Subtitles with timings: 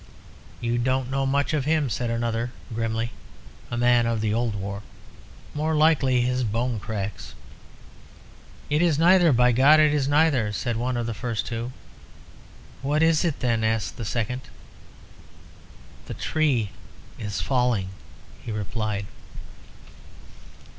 [0.61, 3.11] "You don't know much of him," said another, grimly
[3.69, 4.81] (a man of the old war).
[5.53, 7.35] "More likely his bone cracks."
[8.67, 11.71] "It is neither by God, it is neither!" said one of the first two.
[12.81, 14.41] "What is it, then?" asked the second.
[16.07, 16.71] "The tree
[17.19, 17.89] is falling,"
[18.43, 19.05] he replied.